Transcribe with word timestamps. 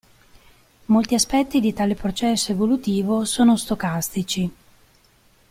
Molti 0.85 1.13
aspetti 1.13 1.59
di 1.59 1.73
tale 1.73 1.93
processo 1.93 2.51
evolutivo 2.51 3.23
sono 3.23 3.55
stocastici. 3.55 4.51